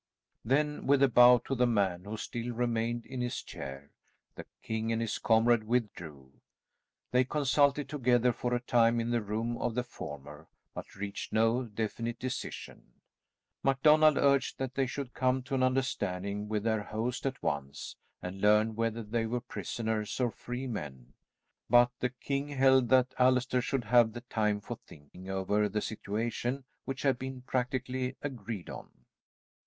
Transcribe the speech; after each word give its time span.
Then 0.43 0.87
with 0.87 1.03
a 1.03 1.07
bow 1.07 1.37
to 1.45 1.53
the 1.53 1.67
man 1.67 2.05
who 2.05 2.17
still 2.17 2.53
remained 2.53 3.05
in 3.05 3.21
his 3.21 3.43
chair, 3.43 3.91
the 4.33 4.47
king 4.63 4.91
and 4.91 4.99
his 4.99 5.19
comrade 5.19 5.63
withdrew. 5.65 6.41
They 7.11 7.23
consulted 7.23 7.87
together 7.87 8.33
for 8.33 8.55
a 8.55 8.59
time 8.59 8.99
in 8.99 9.11
the 9.11 9.21
room 9.21 9.59
of 9.59 9.75
the 9.75 9.83
former, 9.83 10.47
but 10.73 10.95
reached 10.95 11.31
no 11.31 11.65
definite 11.65 12.17
decision. 12.17 12.93
MacDonald 13.61 14.17
urged 14.17 14.57
that 14.57 14.73
they 14.73 14.87
should 14.87 15.13
come 15.13 15.43
to 15.43 15.53
an 15.53 15.61
understanding 15.61 16.47
with 16.49 16.63
their 16.63 16.81
host 16.81 17.27
at 17.27 17.43
once, 17.43 17.95
and 18.23 18.41
learn 18.41 18.75
whether 18.75 19.03
they 19.03 19.27
were 19.27 19.39
prisoners 19.41 20.19
or 20.19 20.31
free 20.31 20.65
men, 20.65 21.13
but 21.69 21.91
the 21.99 22.09
king 22.09 22.47
held 22.47 22.89
that 22.89 23.11
Allaster 23.19 23.61
should 23.61 23.83
have 23.83 24.13
the 24.13 24.21
time 24.21 24.61
for 24.61 24.77
thinking 24.83 25.29
over 25.29 25.69
the 25.69 25.79
situation 25.79 26.63
which 26.85 27.03
had 27.03 27.19
been 27.19 27.43
practically 27.43 28.15
agreed 28.23 28.67
on. 28.71 28.89